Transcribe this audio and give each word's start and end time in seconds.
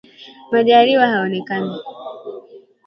Majaliwa 0.51 1.07
haonekani 1.07 1.75